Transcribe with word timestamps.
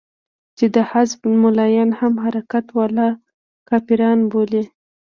چې 0.57 0.65
د 0.75 0.77
حزب 0.91 1.19
ملايان 1.43 1.89
هم 1.99 2.13
حرکت 2.23 2.65
والا 2.77 3.09
کافران 3.69 4.19
بولي. 4.31 4.63